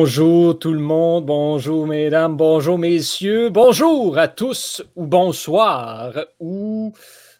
[0.00, 6.92] Bonjour tout le monde, bonjour mesdames, bonjour messieurs, bonjour à tous ou bonsoir ou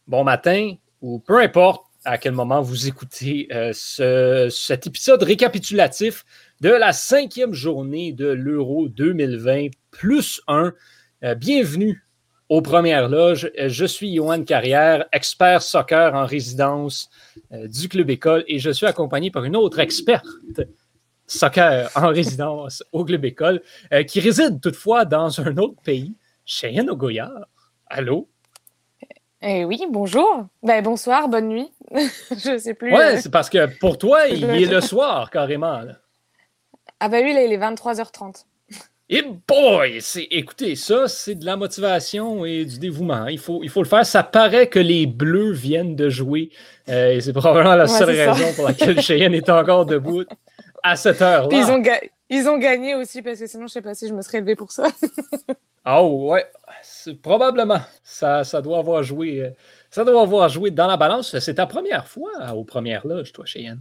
[0.09, 6.25] bon matin ou peu importe à quel moment vous écoutez euh, cet épisode récapitulatif
[6.61, 10.73] de la cinquième journée de l'Euro 2020 plus 1.
[11.23, 12.05] Euh, bienvenue
[12.49, 13.53] aux premières loges.
[13.57, 17.09] Euh, je suis Johan Carrière, expert soccer en résidence
[17.53, 20.27] du Club École et je suis accompagné par une autre experte
[21.29, 26.15] soccer en résidence au Club École, euh, qui réside toutefois dans un autre pays,
[26.45, 27.31] Cheyenne Ogoya.
[27.87, 28.29] Allô?
[29.41, 30.47] Eh oui, bonjour.
[30.65, 31.71] Ben, bonsoir, bonne nuit.
[32.31, 32.93] je sais plus.
[32.93, 35.83] Ouais, euh, c'est parce que pour toi, il est le soir carrément.
[36.99, 38.45] Ah ben oui, là, il est 23h30.
[39.11, 40.01] Et boy,
[40.31, 43.27] écoutez, ça, c'est de la motivation et du dévouement.
[43.29, 44.05] Il faut, il faut le faire.
[44.05, 46.51] Ça paraît que les Bleus viennent de jouer.
[46.91, 50.25] Euh, et c'est probablement la seule raison pour laquelle Cheyenne est encore debout
[50.89, 51.57] à cette heure-là.
[51.57, 51.83] Ils ont,
[52.31, 54.55] ils ont gagné aussi parce que sinon, je sais pas si je me serais levé
[54.55, 54.89] pour ça.
[55.87, 56.47] oh, ouais.
[57.23, 57.81] Probablement.
[58.03, 59.41] Ça, ça doit avoir joué.
[59.41, 59.51] Euh,
[59.91, 61.39] ça doit avoir joué dans la balance.
[61.39, 63.81] C'est ta première fois aux premières loges, toi, Cheyenne.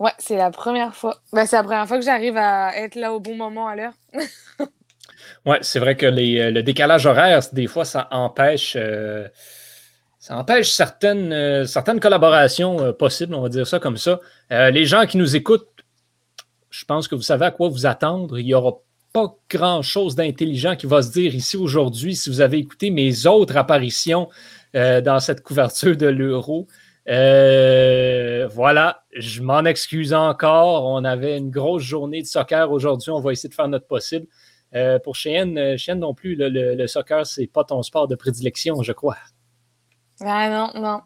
[0.00, 1.20] Ouais, c'est la première fois.
[1.32, 3.92] Ben, c'est la première fois que j'arrive à être là au bon moment à l'heure.
[5.46, 8.76] ouais, c'est vrai que les, euh, le décalage horaire, des fois, ça empêche.
[8.76, 9.28] Euh,
[10.18, 14.20] ça empêche certaines, certaines collaborations possibles, on va dire ça comme ça.
[14.48, 15.73] les gens qui nous écoutent
[16.74, 18.38] je pense que vous savez à quoi vous attendre.
[18.38, 18.72] Il n'y aura
[19.12, 23.56] pas grand-chose d'intelligent qui va se dire ici aujourd'hui si vous avez écouté mes autres
[23.56, 24.28] apparitions
[24.74, 26.66] euh, dans cette couverture de l'euro.
[27.08, 30.86] Euh, voilà, je m'en excuse encore.
[30.86, 33.12] On avait une grosse journée de soccer aujourd'hui.
[33.12, 34.26] On va essayer de faire notre possible.
[34.74, 38.82] Euh, pour Cheyenne, Cheyenne non plus, le, le, soccer, c'est pas ton sport de prédilection,
[38.82, 39.18] je crois.
[40.20, 41.00] Ah non, non.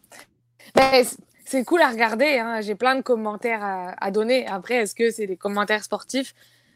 [0.73, 1.05] Ben,
[1.49, 2.37] c'est cool à regarder.
[2.37, 2.61] Hein.
[2.61, 4.45] J'ai plein de commentaires à, donner.
[4.47, 6.35] Après, est-ce que c'est des commentaires sportifs?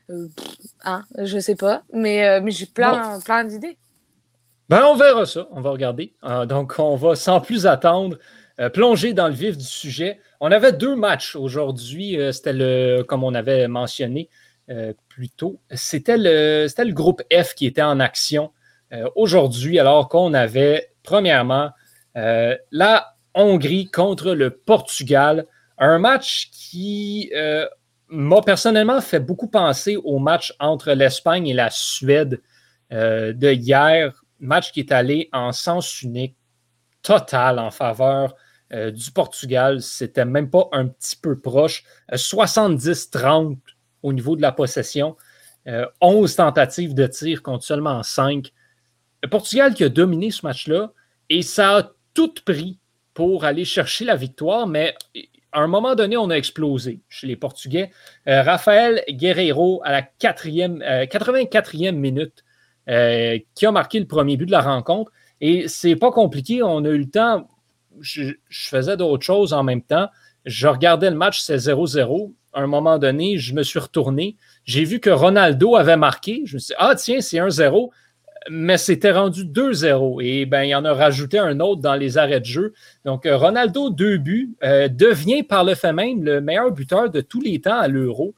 [0.09, 0.27] Euh,
[0.83, 1.83] hein, Je sais pas.
[1.93, 3.77] Mais, euh, mais j'ai plein, plein d'idées.
[4.69, 5.47] Ben, on verra ça.
[5.51, 6.13] On va regarder.
[6.23, 8.17] Euh, donc, on va sans plus attendre
[8.71, 10.19] plonger dans le vif du sujet.
[10.39, 12.17] On avait deux matchs aujourd'hui.
[12.31, 14.29] C'était le, comme on avait mentionné
[15.07, 18.51] plus tôt, c'était le, c'était le groupe F qui était en action
[19.15, 21.71] aujourd'hui, alors qu'on avait, premièrement,
[22.13, 25.45] la Hongrie contre le Portugal.
[25.77, 27.67] Un match qui euh,
[28.07, 32.41] m'a personnellement fait beaucoup penser au match entre l'Espagne et la Suède
[32.91, 34.23] euh, de hier.
[34.39, 36.35] Match qui est allé en sens unique,
[37.01, 38.35] total en faveur
[38.71, 39.81] euh, du Portugal.
[39.81, 41.83] C'était même pas un petit peu proche.
[42.11, 43.57] 70-30
[44.03, 45.15] au niveau de la possession.
[46.01, 48.51] 11 tentatives de tir contre seulement 5.
[49.23, 50.91] Le Portugal qui a dominé ce match-là
[51.29, 52.79] et ça a tout pris
[53.13, 54.95] pour aller chercher la victoire, mais
[55.53, 57.91] à un moment donné, on a explosé chez les Portugais.
[58.27, 62.43] Euh, Rafael Guerreiro à la 84e euh, minute,
[62.89, 65.11] euh, qui a marqué le premier but de la rencontre.
[65.41, 67.47] Et c'est pas compliqué, on a eu le temps.
[67.99, 70.09] Je, faisais d'autres choses en même temps.
[70.45, 72.33] Je regardais le match, c'est 0-0.
[72.53, 74.35] À un moment donné, je me suis retourné.
[74.65, 76.41] J'ai vu que Ronaldo avait marqué.
[76.45, 77.89] Je me suis dit, ah tiens, c'est 1-0
[78.49, 82.39] mais c'était rendu 2-0 et ben, il en a rajouté un autre dans les arrêts
[82.39, 82.73] de jeu.
[83.05, 87.21] Donc, euh, Ronaldo, deux buts, euh, devient par le fait même le meilleur buteur de
[87.21, 88.33] tous les temps à l'Euro.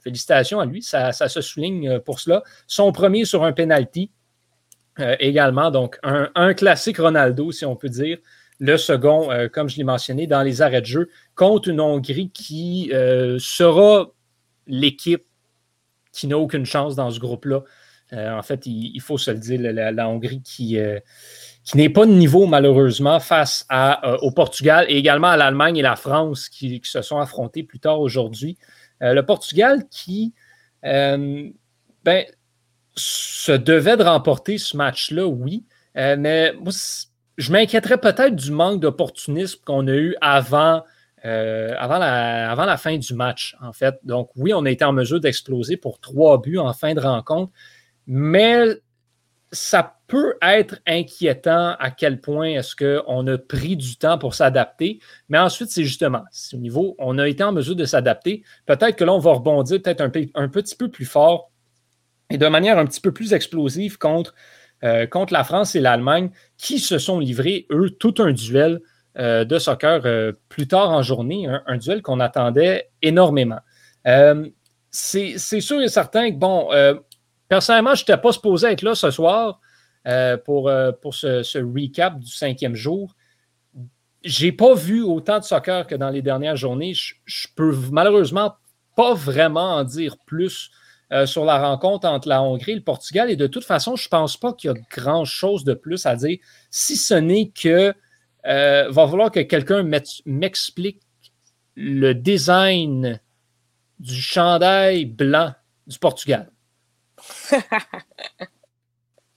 [0.00, 2.42] Félicitations à lui, ça, se souligne euh, pour cela.
[2.66, 4.10] Son premier sur un penalty
[5.18, 8.16] également, donc un, classique Ronaldo, si on peut dire.
[8.58, 12.90] Le second, comme je l'ai mentionné, dans les arrêts de jeu, contre une Hongrie qui
[13.38, 14.10] sera
[14.66, 15.26] l'équipe
[16.12, 17.62] qui n'a aucune chance dans ce groupe-là.
[18.12, 21.00] Euh, en fait, il, faut se le dire, la, Hongrie qui, euh,
[21.64, 25.82] qui n'est pas de niveau malheureusement face euh, au Portugal et également à l'Allemagne et
[25.82, 28.58] la France qui, se sont affrontés plus tard aujourd'hui.
[29.00, 30.34] le Portugal qui
[30.82, 32.24] ben,
[32.94, 35.64] se devait de remporter ce match-là, oui,
[35.96, 36.54] mais
[37.36, 40.84] je m'inquiéterais peut-être du manque d'opportunisme qu'on a eu avant,
[41.24, 43.96] avant, la, avant la fin du match, en fait.
[44.04, 47.52] Donc, oui, on a été en mesure d'exploser pour trois buts en fin de rencontre,
[48.06, 48.80] mais
[49.52, 55.00] ça peut être inquiétant à quel point est-ce qu'on a pris du temps pour s'adapter.
[55.28, 56.22] Mais ensuite, c'est justement,
[56.52, 58.42] au niveau, on a été en mesure de s'adapter.
[58.66, 61.50] Peut-être que là, on va rebondir peut-être un, un, petit peu plus fort
[62.30, 64.34] et de manière un petit peu plus explosive contre,
[64.84, 68.80] euh, contre la France et l'Allemagne qui se sont livrés, eux, tout un duel
[69.18, 73.60] euh, de soccer euh, plus tard en journée, un, duel qu'on attendait énormément.
[74.90, 76.68] c'est sûr et certain que, bon,
[77.48, 79.60] Personnellement, je n'étais pas supposé être là ce soir
[80.06, 83.14] euh, pour, euh, pour ce, recap du cinquième jour.
[84.24, 86.94] J'ai pas vu autant de soccer que dans les dernières journées.
[86.94, 88.54] Je, ne peux malheureusement
[88.96, 90.70] pas vraiment en dire plus
[91.26, 93.30] sur la rencontre entre la Hongrie et le Portugal.
[93.30, 96.16] Et de toute façon, je ne pense pas qu'il y a grand-chose de plus à
[96.16, 96.38] dire,
[96.72, 97.94] si ce n'est que
[98.46, 99.82] euh, va falloir que quelqu'un
[100.24, 101.00] m'explique
[101.74, 103.20] le design
[103.98, 105.52] du chandail blanc
[105.86, 106.50] du Portugal.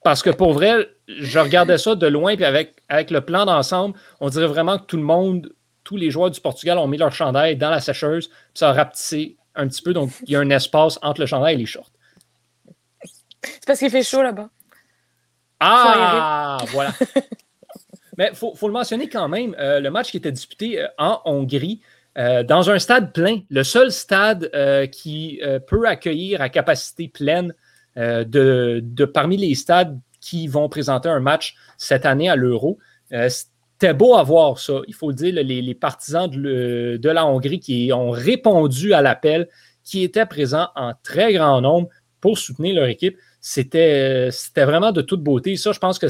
[0.03, 3.97] Parce que pour vrai, je regardais ça de loin, puis avec, avec le plan d'ensemble,
[4.19, 5.53] on dirait vraiment que tout le monde,
[5.83, 8.73] tous les joueurs du Portugal ont mis leur chandail dans la sécheuse, puis ça a
[8.73, 11.65] rapetissé un petit peu, donc il y a un espace entre le chandail et les
[11.65, 11.91] shorts.
[13.43, 14.49] C'est parce qu'il fait chaud là-bas.
[15.59, 16.93] Ah, voilà.
[18.17, 21.21] Mais il faut, le mentionner quand même, euh, le match qui était disputé euh, en
[21.23, 21.81] Hongrie,
[22.17, 24.51] euh, dans un stade plein, le seul stade
[24.91, 27.53] qui peut accueillir à capacité pleine
[27.99, 32.79] de, parmi les stades qui vont présenter un match cette année à l'Euro.
[33.09, 34.81] C'était beau à voir ça.
[34.87, 39.49] Il faut dire, les, partisans de, la Hongrie qui ont répondu à l'appel,
[39.83, 41.89] qui étaient présents en très grand nombre
[42.21, 43.17] pour soutenir leur équipe.
[43.41, 45.55] C'était vraiment de toute beauté.
[45.55, 46.07] Ça, je pense que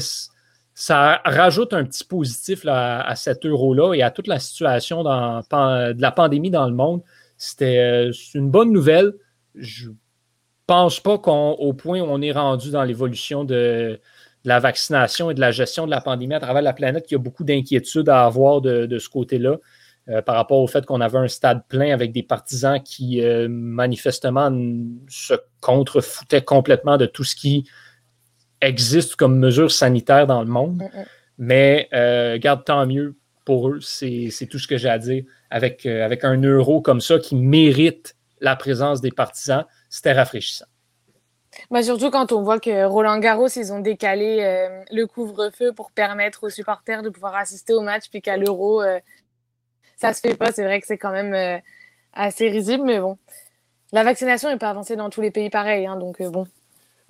[0.74, 6.12] ça rajoute un petit positif à cet euro-là et à toute la situation de la
[6.12, 7.02] pandémie dans le monde.
[7.36, 9.14] C'était euh, une bonne nouvelle.
[10.70, 13.98] Pense pas qu'au point où on est rendu dans l'évolution de,
[14.44, 17.20] la vaccination et de la gestion de la pandémie à travers la planète, qu'il y
[17.20, 19.56] a beaucoup d'inquiétudes à avoir de, ce côté-là.
[20.08, 23.48] Euh, par rapport au fait qu'on avait un stade plein avec des partisans qui euh,
[23.50, 24.50] manifestement
[25.08, 27.68] se contrefoutaient complètement de tout ce qui
[28.62, 30.82] existe comme mesure sanitaire dans le monde.
[31.36, 35.24] Mais euh, garde tant mieux pour eux, c'est tout ce que j'ai à dire.
[35.50, 40.64] Avec, avec un euro comme ça qui mérite la présence des partisans, c'était rafraîchissant.
[41.70, 45.90] Bah surtout quand on voit que Roland Garros, ils ont décalé euh, le couvre-feu pour
[45.90, 48.82] permettre aux supporters de pouvoir assister au match, puis qu'à l'euro,
[49.98, 50.52] ça se fait pas.
[50.52, 51.60] C'est vrai que c'est quand même
[52.14, 53.18] assez risible, mais bon.
[53.92, 56.46] La vaccination n'est pas avancée dans tous les pays pareil, hein, donc bon.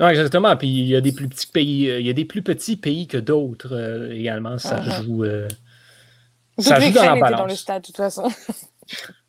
[0.00, 0.56] Non, exactement.
[0.56, 2.76] Puis il y a des plus petits pays, euh, il y a des plus petits
[2.76, 4.56] pays que d'autres euh, également.
[4.56, 5.02] Ça uh-huh.
[5.02, 5.24] joue.
[5.24, 5.46] Euh,
[6.58, 7.40] ça joue dans la balance.
[7.40, 8.28] dans le stade, de toute façon.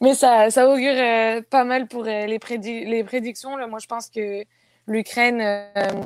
[0.00, 0.94] Mais ça, ça augure
[1.50, 3.56] pas mal pour les, les prédictions.
[3.56, 3.66] Là.
[3.66, 4.44] Moi, je pense que
[4.86, 6.04] l'Ukraine, elle,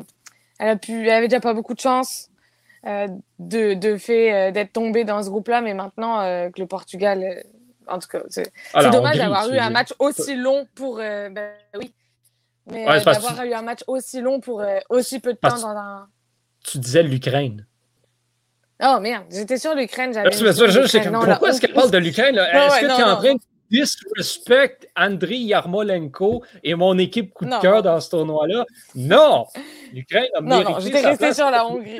[0.58, 2.28] a pu, elle avait déjà pas beaucoup de chance
[2.84, 5.60] de, de fait d'être tombée dans ce groupe-là.
[5.60, 7.42] Mais maintenant que le Portugal.
[7.86, 8.50] en tout cas, c'est
[8.90, 10.96] dommage d'avoir eu un match aussi long pour.
[10.96, 11.92] Ben, oui,
[12.70, 15.68] mais euh, d'avoir eu un match aussi long pour euh, aussi peu de temps dans
[15.68, 16.08] un.
[16.64, 17.66] Tu disais l'Ukraine.
[18.82, 20.12] Oh merde, j'étais sur l'Ukraine.
[20.12, 22.36] Pourquoi est-ce qu'elle parle de l'Ukraine?
[22.36, 27.60] Est-ce que tu es en train de disrespect Andriy Yarmolenko et mon équipe coup de
[27.60, 28.66] cœur dans ce tournoi-là?
[28.94, 29.46] Non!
[29.92, 30.64] L'Ukraine a mérité.
[30.64, 31.98] Non, non, j'étais resté sur la Hongrie.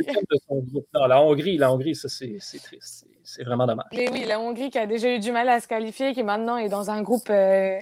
[0.95, 3.07] Non, la Hongrie, la Hongrie, ça c'est triste.
[3.23, 3.87] C'est vraiment dommage.
[3.93, 6.57] Mais oui, la Hongrie qui a déjà eu du mal à se qualifier, qui maintenant
[6.57, 7.79] est dans un groupe euh,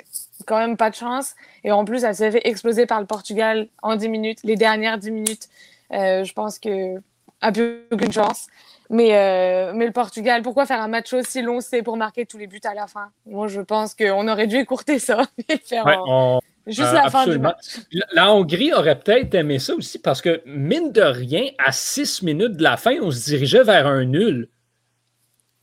[0.46, 1.35] quand même pas de chance.
[1.64, 4.99] Et en plus, elle s'est fait exploser par le Portugal en 10 minutes, les dernières
[4.99, 5.49] 10 minutes.
[5.93, 7.00] Euh, je pense que
[7.40, 8.49] a plus aucune chance.
[8.90, 11.61] Mais, euh, mais le Portugal, pourquoi faire un match aussi long?
[11.61, 13.11] C'est pour marquer tous les buts à la fin.
[13.26, 17.80] Moi, je pense qu'on aurait dû écourter ça et faire juste la fin du match.
[18.12, 22.57] La, Hongrie aurait peut-être aimé ça aussi parce que, mine de rien, à 6 minutes
[22.57, 24.49] de la fin, on se dirigeait vers un nul.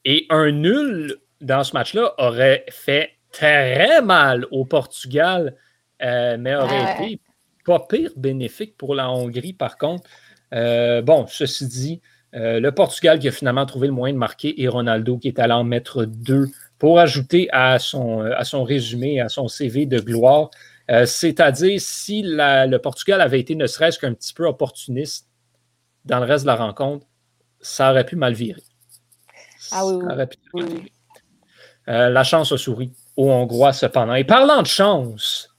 [0.03, 5.55] Et un nul dans ce match-là aurait fait très mal au Portugal,
[6.03, 7.19] euh, mais aurait été
[7.65, 10.07] pas pire bénéfique pour la Hongrie, par contre.
[10.53, 12.01] Euh, bon, ceci dit,
[12.33, 15.39] euh, le Portugal qui a finalement trouvé le moyen de marquer et Ronaldo qui est
[15.39, 16.47] allé en mettre deux
[16.79, 20.49] pour ajouter à son, à son résumé, à son CV de gloire.
[21.05, 25.27] C'est-à-dire, si le Portugal avait été ne serait-ce qu'un petit peu opportuniste
[26.03, 27.07] dans le reste de la rencontre,
[27.61, 28.61] ça aurait pu mal virer.
[29.71, 30.03] Ah oui,
[31.87, 34.15] euh, la chance a souri aux Hongrois cependant.
[34.15, 35.54] Et parlant de chance,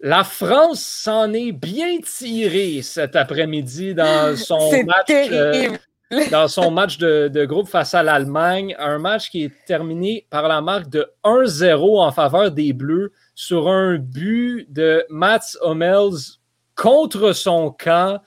[0.00, 5.10] la France s'en est bien tirée cet après-midi dans son match.
[5.10, 5.70] Euh,
[6.30, 10.48] dans son match de, de, groupe face à l'Allemagne, un match qui est terminé par
[10.48, 16.38] la marque de 1-0 en faveur des Bleus sur un but de Mats Hummels
[16.74, 18.22] contre son camp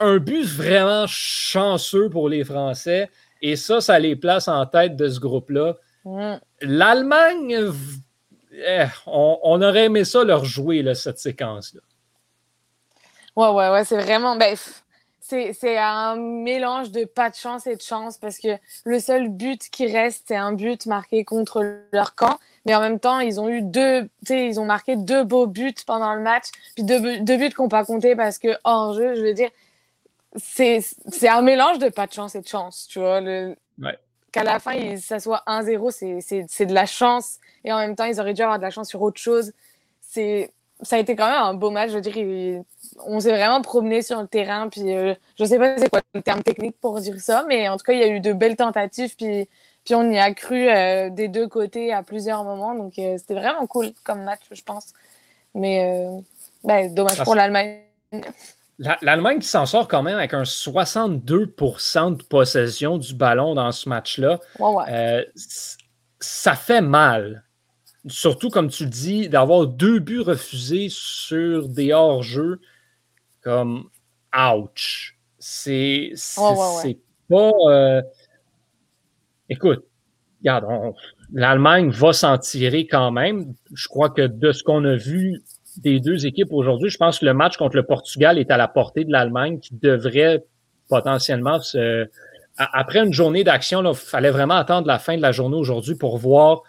[0.00, 3.10] un but vraiment chanceux pour les Français.
[3.42, 5.76] Et ça, ça les place en tête de ce groupe-là.
[6.04, 6.34] Mm.
[6.62, 7.70] L'Allemagne,
[8.56, 11.80] eh, on, aurait aimé ça leur jouer, cette séquence-là.
[13.36, 14.36] Ouais, ouais, ouais, c'est vraiment.
[14.36, 14.56] Ben,
[15.20, 19.68] c'est un mélange de pas de chance et de chance parce que le seul but
[19.70, 22.38] qui reste, c'est un but marqué contre leur camp.
[22.64, 26.14] Mais en même temps, ils ont eu deux, ils ont marqué deux beaux buts pendant
[26.14, 29.34] le match, puis deux, deux buts qu'on pas compté parce que hors jeu, je veux
[29.34, 29.50] dire,
[30.36, 30.82] c'est
[31.28, 33.20] un mélange de pas de chance et de chance, tu vois.
[33.20, 33.56] Le...
[34.36, 37.38] Qu'à la fin, ça soit 1-0, c'est de la chance.
[37.64, 39.52] Et en même temps, ils auraient dû avoir de la chance sur autre chose.
[40.02, 40.52] c'est
[40.82, 41.88] ça a été quand même un beau match.
[41.88, 42.62] Je veux dire,
[43.06, 44.68] on s'est vraiment promené sur le terrain.
[44.68, 47.78] Puis euh, je sais pas c'est quoi le terme technique pour dire ça, mais en
[47.78, 49.16] tout cas, il y a eu de belles tentatives.
[49.16, 49.48] Puis,
[49.86, 52.74] puis on y a cru euh, des deux côtés à plusieurs moments.
[52.74, 54.92] Donc c'était vraiment cool comme match, je pense.
[55.54, 56.10] Mais
[56.62, 57.80] ben, dommage pour l'Allemagne.
[59.00, 63.88] L'Allemagne qui s'en sort quand même avec un 62% de possession du ballon dans ce
[63.88, 64.38] match-là,
[66.20, 67.46] ça fait mal
[68.08, 72.60] surtout, comme tu le dis, d'avoir deux buts refusés sur des hors-jeux,
[73.42, 73.88] comme
[74.36, 75.18] ouch.
[75.38, 76.12] C'est
[77.28, 77.50] pas.
[77.68, 78.02] Euh,
[79.48, 79.84] écoute,
[80.40, 80.94] regarde,
[81.32, 83.54] l'Allemagne va s'en tirer quand même.
[83.72, 85.42] Je crois que de ce qu'on a vu
[85.76, 88.68] des deux équipes aujourd'hui, je pense que le match contre le Portugal est à la
[88.68, 90.44] portée de l'Allemagne qui devrait
[90.88, 92.08] potentiellement se.
[92.58, 96.16] Après une journée d'action, il fallait vraiment attendre la fin de la journée aujourd'hui pour
[96.16, 96.62] voir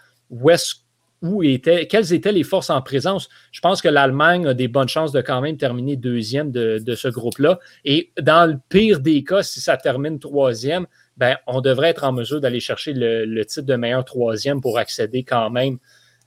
[1.22, 3.28] où étaient, quelles étaient les forces en présence.
[3.52, 7.08] Je pense que l'Allemagne a des bonnes chances de quand même terminer deuxième de, ce
[7.08, 7.58] groupe-là.
[7.84, 10.86] Et dans le pire des cas, si ça termine troisième,
[11.16, 15.24] ben, on devrait être en mesure d'aller chercher le, titre de meilleur troisième pour accéder
[15.24, 15.78] quand même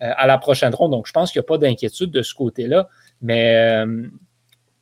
[0.01, 0.91] à la prochaine ronde.
[0.91, 2.89] Donc, je pense qu'il n'y a pas d'inquiétude de ce côté-là.
[3.21, 3.55] Mais,
[3.85, 4.09] euh,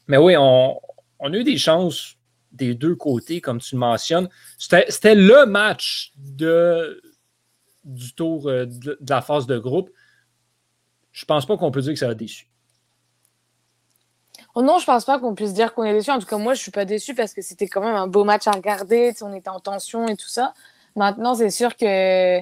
[0.08, 0.80] oui, on,
[1.22, 2.16] a eu des chances
[2.52, 4.30] des deux côtés, comme tu le mentionnes.
[4.58, 9.92] C'était le match du tour euh, de, la phase de groupe
[11.12, 12.48] je pense pas qu'on peut dire que ça a déçu.
[14.56, 16.12] Oh non, je pense pas qu'on puisse dire qu'on est déçu.
[16.12, 18.24] En tout cas, moi, je suis pas déçu parce que c'était quand même un beau
[18.24, 19.14] match à regarder.
[19.22, 20.54] On était en tension et tout ça.
[20.96, 22.40] Maintenant, c'est sûr que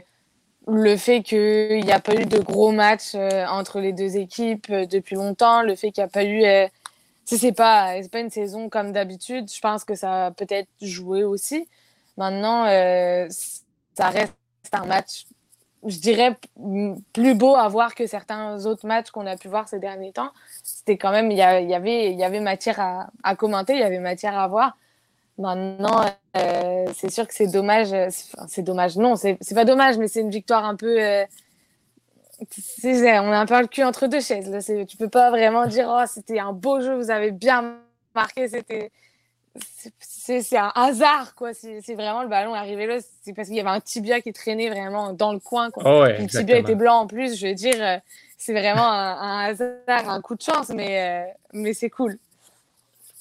[0.68, 4.68] le fait qu'il n'y a pas eu de gros matchs euh, entre les deux équipes
[4.70, 6.44] euh, depuis longtemps, le fait qu'il n'y a pas eu.
[6.44, 6.68] Euh,
[7.26, 11.68] c'est pas, pas une saison comme d'habitude, je pense que ça a peut-être joué aussi.
[12.16, 12.64] Maintenant,
[13.94, 14.34] ça reste
[14.72, 15.26] un match
[15.84, 16.36] je dirais,
[17.14, 20.32] plus beau à voir que certains autres matchs qu'on a pu voir ces derniers temps.
[20.64, 22.80] C'était quand même, avait, il y avait matière
[23.24, 24.78] à, commenter, il y avait matière à voir.
[25.38, 26.04] Maintenant,
[26.36, 27.94] euh, c'est sûr que c'est dommage.
[28.48, 31.02] C'est dommage, non, c'est pas dommage, mais c'est une victoire un peu.
[31.02, 31.26] Euh,
[32.40, 34.50] on a un peu le cul entre deux chaises.
[34.50, 34.62] Là.
[34.86, 37.78] Tu peux pas vraiment dire, oh, c'était un beau jeu, vous avez bien
[38.14, 38.92] marqué, c'était
[40.00, 41.54] c'est un hasard, quoi.
[41.54, 44.70] C'est vraiment le ballon arrivé là, c'est parce qu'il y avait un tibia qui traînait
[44.70, 45.72] vraiment dans le coin.
[45.72, 45.84] Quoi.
[45.86, 47.98] Oh le tibia était blanc en plus, je veux dire, euh,
[48.38, 52.18] c'est vraiment un, hasard, un coup de chance, mais, euh, mais c'est cool.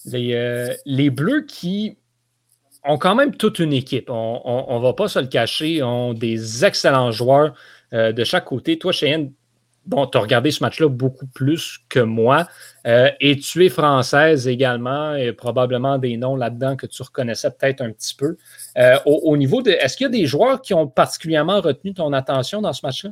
[0.04, 1.96] Les, euh, les, Bleus qui
[2.86, 6.64] ont quand même toute une équipe, on ne va pas se le cacher, ont des
[6.64, 7.54] excellents joueurs
[7.92, 8.78] de chaque côté.
[8.78, 9.32] Toi, Cheyenne,
[9.86, 12.46] bon, tu as regardé ce match-là beaucoup plus que moi.
[12.86, 17.80] Euh, et tu es française également, et probablement des noms là-dedans que tu reconnaissais peut-être
[17.80, 18.36] un petit peu.
[18.76, 19.70] Euh, au, niveau de.
[19.70, 23.10] Est-ce qu'il y a des joueurs qui ont particulièrement retenu ton attention dans ce match-là?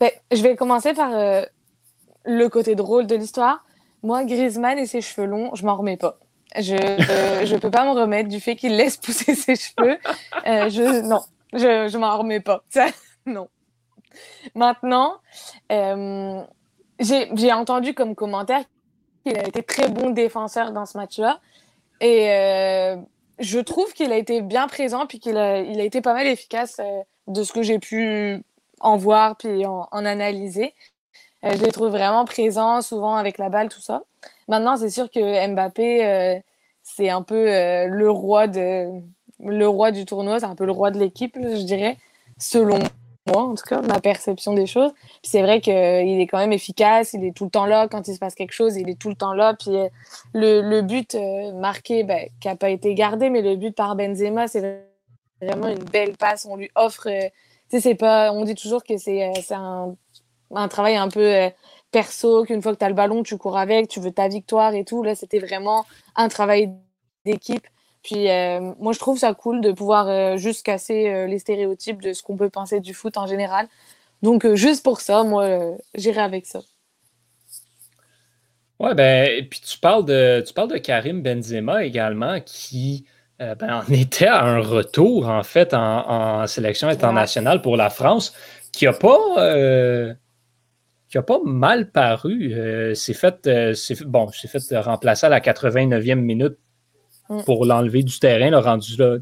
[0.00, 1.42] Ben, je vais commencer par euh,
[2.24, 3.64] le côté drôle de l'histoire.
[4.02, 6.18] Moi, Griezmann et ses cheveux longs, je m'en remets pas.
[6.56, 9.98] Je ne peux pas me remettre du fait qu'il laisse pousser ses cheveux.
[10.44, 11.20] je, non,
[11.52, 12.62] je ne m'en remets pas.
[13.26, 13.48] Non.
[14.54, 15.16] Maintenant,
[15.70, 16.42] euh,
[17.00, 18.62] j'ai entendu comme commentaire
[19.24, 21.40] qu'il a été très bon défenseur dans ce match-là.
[22.00, 22.96] Et euh,
[23.38, 26.26] je trouve qu'il a été bien présent puis qu'il a, il a été pas mal
[26.26, 28.42] efficace euh, de ce que j'ai pu
[28.80, 30.74] en voir puis en, analyser.
[31.42, 34.02] Je l'ai trouvé vraiment présent, souvent avec la balle, tout ça.
[34.48, 36.42] Maintenant, c'est sûr que Mbappé,
[36.82, 37.44] c'est un peu
[37.86, 39.00] le roi de
[39.40, 41.96] le roi du tournoi, c'est un peu le roi de l'équipe, je dirais,
[42.38, 42.78] selon
[43.28, 44.92] moi, en tout cas, ma perception des choses.
[44.94, 48.08] Puis c'est vrai qu'il est quand même efficace, il est tout le temps là quand
[48.08, 49.54] il se passe quelque chose, il est tout le temps là.
[49.54, 49.88] Puis euh,
[50.32, 54.48] le, but euh, marqué, ben, qui n'a pas été gardé, mais le but par Benzema,
[54.48, 54.82] c'est
[55.42, 56.46] vraiment une belle passe.
[56.50, 57.08] On lui offre.
[57.08, 57.28] Euh,
[57.70, 58.32] tu sais, c'est pas.
[58.32, 59.94] On dit toujours que c'est un,
[60.54, 61.50] un, travail un peu
[61.90, 64.74] perso, qu'une fois que tu as le ballon, tu cours avec, tu veux ta victoire
[64.74, 65.02] et tout.
[65.02, 65.86] Là, c'était vraiment
[66.16, 66.70] un travail
[67.24, 67.66] d'équipe.
[68.02, 72.00] Puis euh, moi, je trouve ça cool de pouvoir euh, juste casser euh, les stéréotypes
[72.00, 73.68] de ce qu'on peut penser du foot en général.
[74.22, 76.60] Donc, juste pour ça, moi, j'irai avec ça.
[78.80, 83.06] Ouais, ben, et puis tu parles de, tu parles de Karim Benzema également, qui
[83.38, 88.34] ben, en était à un retour, en fait, en, sélection internationale pour la France,
[88.72, 90.16] qui n'a pas.
[91.08, 92.54] Qui a pas mal paru.
[92.94, 93.48] c'est fait,
[94.06, 96.58] bon, c'est fait remplacer à la 89e minute
[97.28, 97.42] Mm.
[97.42, 99.18] pour l'enlever du terrain, le rendu là.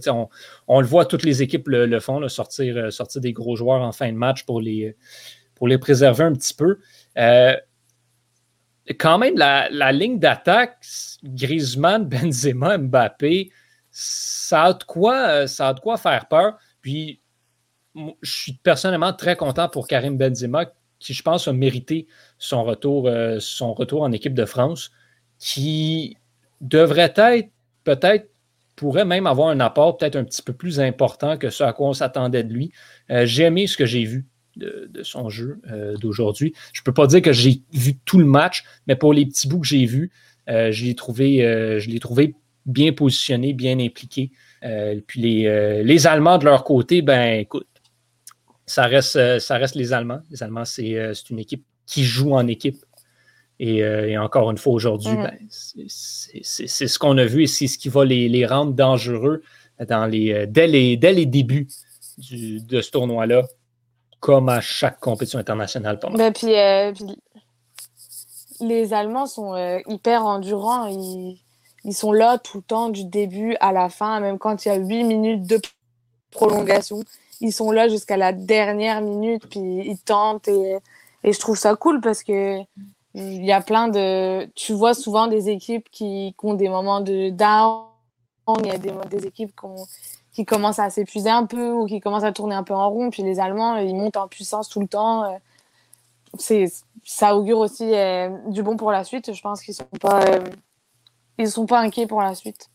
[0.69, 3.93] On, le voit, toutes les équipes le, font, sortir, euh, sortir des gros joueurs en
[3.93, 4.97] fin de match pour les,
[5.57, 6.79] pour les préserver un petit peu.
[7.19, 7.57] Euh,
[9.01, 10.79] quand même, la, ligne d'attaque,
[11.25, 13.51] Griezmann, Benzema, Mbappé,
[13.91, 16.59] ça a de quoi, euh, ça a de quoi faire peur.
[16.81, 17.21] Puis,
[18.23, 20.67] je suis personnellement très content pour Karim Benzema
[20.99, 22.07] qui, je pense, a mérité
[22.39, 24.91] son retour, son retour en équipe de France,
[25.39, 26.17] qui
[26.61, 27.49] devrait être
[27.85, 28.31] peut-être
[28.75, 31.89] pourrait même avoir un apport peut-être un petit peu plus important que ce à quoi
[31.89, 32.73] on s'attendait de lui.
[33.09, 34.27] j'ai aimé ce que j'ai vu
[34.57, 35.61] de, son jeu
[36.01, 36.55] d'aujourd'hui.
[36.73, 39.49] Je ne peux pas dire que j'ai vu tout le match, mais pour les petits
[39.49, 40.11] bouts que j'ai vus,
[40.47, 41.39] je l'ai trouvé,
[41.79, 42.35] je l'ai trouvé
[42.67, 44.33] bien positionné, bien impliqué.
[44.65, 47.67] Euh, puis les, euh, les, Allemands, de leur côté, ben écoute,
[48.67, 50.21] ça reste, euh, ça reste les Allemands.
[50.31, 52.85] Les Allemands, c'est une équipe qui joue en équipe.
[53.59, 55.23] Et, encore une fois, aujourd'hui, mhm.
[55.23, 55.39] ben,
[55.89, 59.43] c'est ce qu'on a vu et c'est ce qui va les, les, rendre dangereux
[59.89, 61.67] dans les, dès, les, dès les débuts
[62.19, 63.45] de ce tournoi-là,
[64.21, 65.99] comme à chaque compétition internationale.
[66.13, 66.53] Ben, puis,
[68.61, 69.57] les Allemands sont
[69.89, 70.89] hyper endurants.
[70.89, 71.39] Ils
[71.87, 74.71] ils sont là tout le temps, du début à la fin, même quand il y
[74.73, 75.61] a huit minutes de
[76.33, 76.99] prolongation.
[77.41, 80.49] Ils sont là jusqu'à la dernière minute, puis ils tentent.
[80.49, 80.79] Et,
[81.25, 82.61] et je trouve ça cool parce que
[83.17, 84.45] il y a plein de.
[84.55, 87.87] Tu vois souvent des équipes qui, ont des moments de down.
[88.61, 89.53] Il y a des, des équipes
[90.33, 93.11] qui, commencent à s'épuiser un peu ou qui commencent à tourner un peu en rond.
[93.11, 95.41] Puis les Allemands, ils montent en puissance tout le temps.
[96.39, 96.67] C'est,
[97.05, 99.33] ça augure aussi euh, du bon pour la suite.
[99.33, 100.23] Je pense qu'ils sont pas.
[100.27, 100.45] Euh,
[101.39, 102.69] ne sont pas inquiets pour la suite.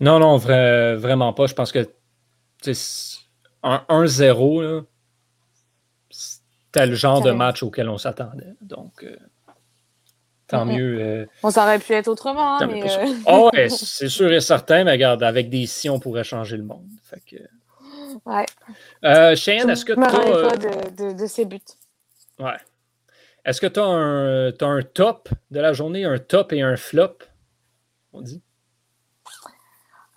[0.00, 1.46] Non, non, vraiment pas.
[1.46, 1.88] Je pense que
[3.62, 4.84] un 1-0,
[6.10, 8.54] c'était le genre de match auquel on s'attendait.
[8.60, 9.16] Donc, euh,
[10.46, 10.98] tant mieux.
[11.00, 12.56] Euh, bon, ça aurait pu être autrement.
[12.56, 15.98] Hein, mais euh, oh, ouais, c'est sûr et certain, mais regarde, avec des si, on
[15.98, 16.88] pourrait changer le monde.
[17.04, 17.36] Fait que...
[18.26, 19.36] Ouais.
[19.36, 20.56] Cheyenne, est-ce que tu as.
[20.56, 21.58] De, de, ses buts.
[22.38, 22.56] Ouais.
[23.44, 27.18] Est-ce que tu as, as, un top de la journée, un top et un flop?
[28.12, 28.42] on dit?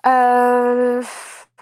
[0.05, 1.01] Euh,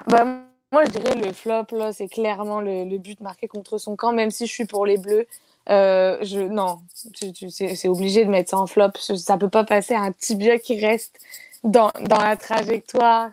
[0.08, 0.26] bah,
[0.72, 4.32] moi, je dirais le flop, là, c'est clairement le, but marqué contre son camp, même
[4.32, 5.28] si je suis pour les Bleus.
[5.70, 8.92] Euh, je, non, c'est obligé de mettre ça en flop.
[8.98, 11.20] Ça peut pas passer à un tibia qui reste
[11.64, 13.32] dans, dans la trajectoire,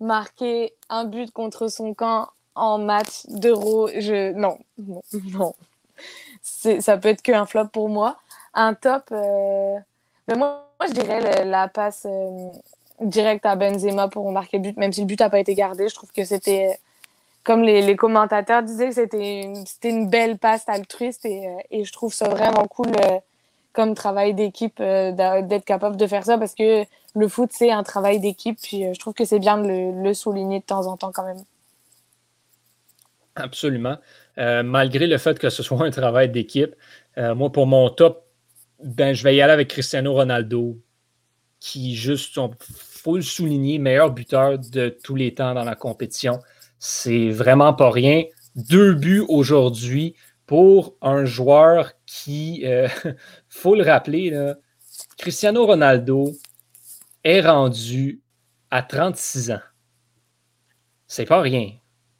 [0.00, 3.88] marquer un but contre son camp en match d'euro.
[3.88, 5.54] Je, non, non, non.
[6.42, 8.16] Ça peut être qu'un flop pour moi.
[8.54, 9.78] Un top, euh,
[10.26, 12.50] mais moi, moi, je dirais la passe euh,
[13.00, 15.88] directe à Benzema pour marquer le but, même si le but n'a pas été gardé.
[15.88, 16.78] Je trouve que c'était,
[17.44, 19.42] comme les, commentateurs disaient, c'était
[19.84, 23.18] une, belle passe altruiste et, euh, et, je trouve ça vraiment cool euh,
[23.72, 26.84] comme travail d'équipe d'être capable de faire ça parce que
[27.14, 28.58] le foot, c'est un travail d'équipe.
[28.60, 31.42] Puis je trouve que c'est bien de le, souligner de temps en temps quand même.
[33.36, 33.98] Absolument.
[34.36, 36.74] malgré le fait que ce soit un travail d'équipe,
[37.16, 38.24] moi, pour mon top,
[38.82, 40.76] ben, je vais y aller avec Cristiano Ronaldo,
[41.60, 46.40] qui juste, il faut le souligner, meilleur buteur de tous les temps dans la compétition.
[46.78, 48.24] C'est vraiment pas rien.
[48.54, 50.14] Deux buts aujourd'hui
[50.46, 52.88] pour un joueur qui, il euh,
[53.48, 54.54] faut le rappeler,
[55.16, 56.32] Cristiano Ronaldo
[57.24, 58.22] est rendu
[58.70, 59.60] à 36 ans.
[61.06, 61.72] C'est pas rien.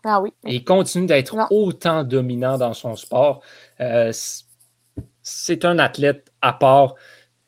[0.05, 0.33] Ah oui.
[0.45, 3.43] il continue d'être autant dominant dans son sport.
[3.81, 4.13] Euh,
[5.23, 6.95] c'est un athlète à part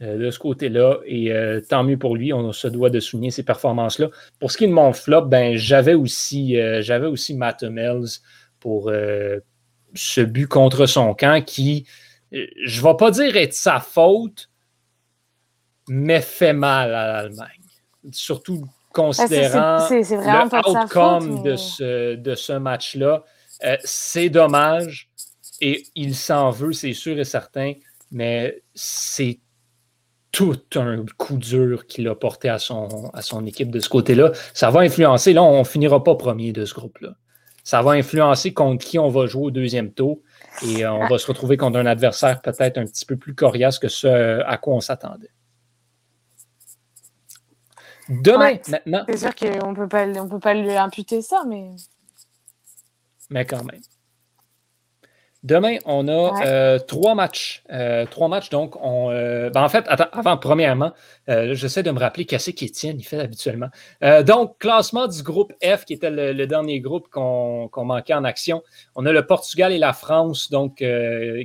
[0.03, 0.99] euh, de ce côté-là.
[1.05, 4.09] Et euh, tant mieux pour lui, on se doit de souligner ces performances-là.
[4.39, 8.07] Pour ce qui est de mon flop, ben, j'avais aussi, euh, j'avais aussi Matt Hummels
[8.61, 8.91] pour
[9.95, 11.87] ce but contre son camp qui,
[12.33, 14.49] je ne vais pas dire être sa faute,
[15.89, 17.49] mais fait mal à l'Allemagne.
[18.13, 19.87] Surtout considérant
[20.67, 23.25] l'outcome de ce, de ce match-là.
[23.85, 25.11] c'est dommage
[25.61, 27.75] et il s'en veut, c'est sûr et certain,
[28.11, 29.41] mais c'est
[30.33, 34.33] tout un coup dur qu'il a porté à son, à son équipe de ce côté-là.
[34.55, 37.11] Ça va influencer, là, on ne finira pas premier de ce groupe-là.
[37.65, 40.21] Ça va influencer contre qui on va jouer au deuxième tour
[40.67, 43.89] et on va se retrouver contre un adversaire peut-être un petit peu plus coriace que
[43.89, 45.31] ce à quoi on s'attendait.
[48.09, 49.05] Demain, maintenant.
[49.09, 51.71] C'est sûr qu'on ne peut pas lui imputer ça, mais.
[53.29, 53.81] Mais quand même.
[55.43, 57.63] Demain, on a euh, trois matchs.
[57.71, 60.93] Euh, trois matchs, donc, on, euh, ben, en fait, avant, premièrement,
[61.29, 63.69] j'essaie de me rappeler qu'est-ce qu'Étienne il fait habituellement.
[64.27, 68.63] donc, classement du groupe F, qui était le, dernier groupe qu'on manquait en action.
[68.95, 70.85] On a le Portugal et la France, donc,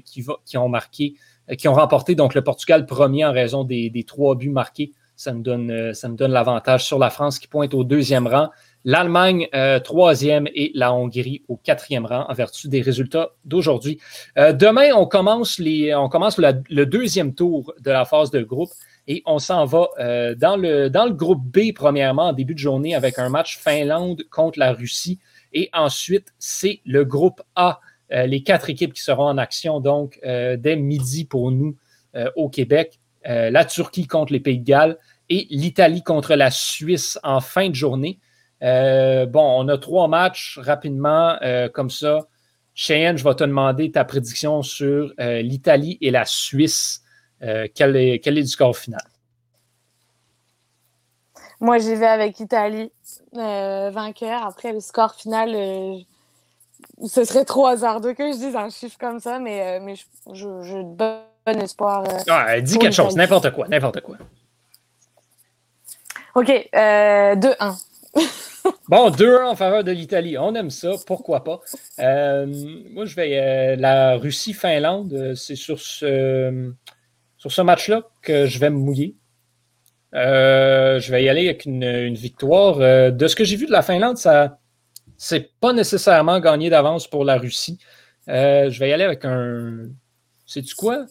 [0.05, 1.15] qui, va, qui ont marqué,
[1.57, 4.91] qui ont remporté donc le Portugal premier en raison des, des trois buts marqués.
[5.15, 8.49] Ça me donne, ça me donne l'avantage sur la France qui pointe au deuxième rang
[8.85, 13.99] l'Allemagne euh, troisième et la Hongrie au quatrième rang en vertu des résultats d'aujourd'hui.
[14.37, 18.69] Euh, demain, on commence, les, on commence le deuxième tour de la phase de groupe
[19.07, 22.59] et on s'en va euh, dans, le, dans le groupe B, premièrement, en début de
[22.59, 25.19] journée, avec un match Finlande contre la Russie.
[25.51, 30.75] Et ensuite, c'est le groupe A les quatre équipes qui seront en action donc dès
[30.75, 31.75] midi pour nous
[32.35, 32.99] au Québec.
[33.23, 34.97] la Turquie contre les Pays de Galles
[35.29, 38.19] et l'Italie contre la Suisse en fin de journée.
[39.27, 41.37] Bon, on a trois matchs rapidement
[41.73, 42.27] comme ça.
[42.73, 47.03] Cheyenne, je vais te demander ta prédiction sur l'Italie et la Suisse.
[47.39, 49.01] quel, est, quel est du score final?
[51.61, 52.91] Moi, j'y vais avec Italie,
[53.35, 54.45] euh, vainqueur.
[54.45, 55.97] Après, le score final, euh,
[57.05, 60.61] ce serait trop hasardeux que je dise un chiffre comme ça, mais, euh, mais je,
[60.61, 62.03] je, bon espoir.
[62.29, 64.17] ah, dis quelque chose, n'importe quoi, n'importe quoi.
[66.35, 67.85] OK, 2-1.
[68.89, 70.37] bon, 2-1 en faveur de l'Italie.
[70.37, 71.59] On aime ça, pourquoi pas.
[71.97, 73.75] moi, je vais.
[73.75, 76.71] la Russie-Finlande, c'est sur ce,
[77.37, 79.15] sur ce match-là que je vais me mouiller.
[80.15, 82.79] Euh, je vais y aller avec une, victoire.
[82.79, 84.59] Euh, de ce que j'ai vu de la Finlande, ça
[85.17, 87.79] c'est pas nécessairement gagné d'avance pour la Russie.
[88.29, 89.89] Euh, je vais y aller avec un.
[90.45, 91.05] Sais-tu quoi?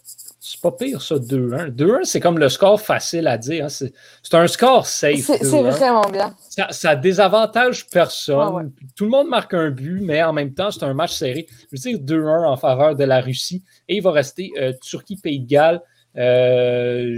[0.47, 1.71] C'est pas pire, ça, 2-1.
[1.71, 3.65] 2-1, c'est comme le score facile à dire.
[3.65, 3.69] Hein.
[3.69, 5.21] C'est un score safe.
[5.21, 6.35] C'est vraiment bien.
[6.51, 8.71] Ça, ça désavantage personne.
[8.95, 11.47] Tout le monde marque un but, mais en même temps, c'est un match serré.
[11.73, 13.65] Je veux dire 2-1 en faveur de la Russie.
[13.89, 14.53] Et il va rester
[14.83, 15.81] Turquie-Pays de Galles.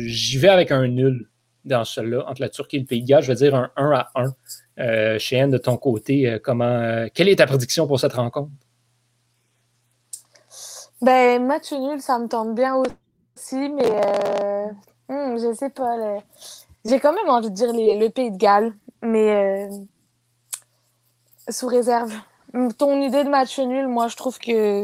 [0.07, 1.29] J'y vais avec un nul
[1.65, 3.23] dans cela, entre la Turquie et le Pays de Galles.
[3.23, 4.35] Je veux dire un 1 à 1.
[4.79, 8.51] Euh, Cheyenne, de ton côté, euh, comment, euh, quelle est ta prédiction pour cette rencontre?
[11.01, 12.93] Ben, match nul, ça me tente bien aussi,
[13.53, 14.67] mais euh,
[15.09, 15.97] hmm, je sais pas.
[16.85, 18.73] J'ai quand même envie de dire le Pays de Galles,
[19.03, 19.69] mais
[21.49, 22.13] sous réserve.
[22.79, 24.83] Ton idée de match nul, moi, je trouve que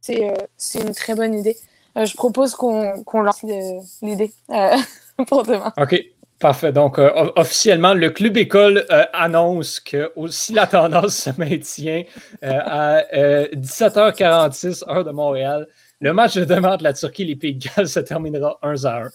[0.00, 1.56] c'est une très bonne idée.
[1.96, 3.42] je propose qu'on lance
[4.02, 4.32] l'idée.
[5.26, 5.44] pour.
[5.76, 6.04] OK.
[6.40, 6.72] Parfait.
[6.72, 12.04] Donc, euh, officiellement, le Club École euh, annonce que si la tendance se maintient
[12.42, 13.02] euh, à
[13.54, 15.68] 17h46, heure de Montréal,
[16.00, 18.84] le match de demain de la Turquie et les Pays de Galles se terminera 1
[18.84, 19.10] à 1.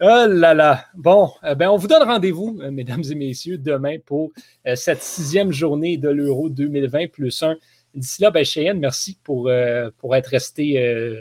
[0.00, 0.86] Oh là là.
[0.94, 4.32] Bon, ben on vous donne rendez-vous, mesdames et messieurs, demain pour
[4.74, 7.56] cette sixième journée de l'Euro 2020 plus 1.
[7.94, 9.50] D'ici là, ben Cheyenne, merci pour,
[9.98, 10.76] pour être resté,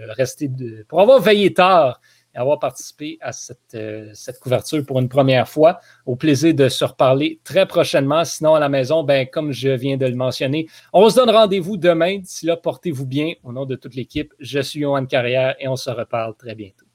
[0.09, 0.49] resté
[0.87, 2.01] pour avoir veillé tard
[2.33, 3.31] et avoir participé à
[3.75, 5.79] euh, cette, couverture pour une première fois.
[6.05, 8.23] Au plaisir de se reparler très prochainement.
[8.23, 11.77] Sinon, à la maison, ben, comme je viens de le mentionner, on se donne rendez-vous
[11.77, 12.19] demain.
[12.19, 13.33] D'ici là, portez-vous bien.
[13.43, 16.90] Au nom de toute l'équipe, je suis Johan Carrière et on se reparle très bientôt.